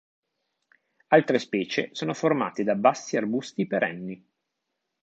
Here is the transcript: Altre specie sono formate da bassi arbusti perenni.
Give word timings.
Altre 1.09 1.37
specie 1.37 1.89
sono 1.91 2.15
formate 2.15 2.63
da 2.63 2.73
bassi 2.73 3.17
arbusti 3.17 3.67
perenni. 3.67 4.27